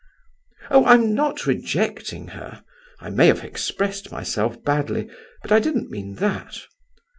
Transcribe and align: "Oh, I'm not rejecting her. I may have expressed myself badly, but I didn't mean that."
"Oh, 0.71 0.83
I'm 0.87 1.13
not 1.13 1.45
rejecting 1.45 2.29
her. 2.29 2.63
I 2.99 3.11
may 3.11 3.27
have 3.27 3.43
expressed 3.43 4.11
myself 4.11 4.63
badly, 4.63 5.07
but 5.43 5.51
I 5.51 5.59
didn't 5.59 5.91
mean 5.91 6.15
that." 6.15 6.65